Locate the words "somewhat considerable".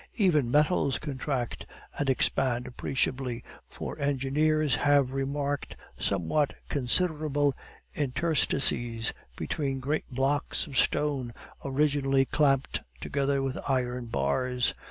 5.95-7.53